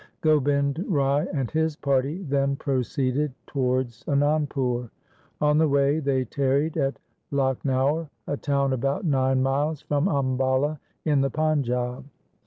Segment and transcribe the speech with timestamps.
[0.21, 4.89] Gobind Rai and his party then proceeded towards Anandpur.
[5.39, 6.97] On the way they tarried at
[7.31, 12.03] Lakhnaur, a town about nine miles from Ambala in the Panjab.